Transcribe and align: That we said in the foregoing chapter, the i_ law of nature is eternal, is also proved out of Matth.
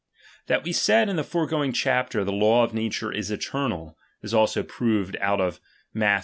That 0.47 0.63
we 0.63 0.71
said 0.71 1.09
in 1.09 1.15
the 1.15 1.23
foregoing 1.23 1.73
chapter, 1.73 2.23
the 2.23 2.31
i_ 2.31 2.39
law 2.39 2.63
of 2.63 2.73
nature 2.73 3.11
is 3.11 3.29
eternal, 3.29 3.99
is 4.23 4.33
also 4.33 4.63
proved 4.63 5.15
out 5.21 5.39
of 5.39 5.59
Matth. 5.93 6.19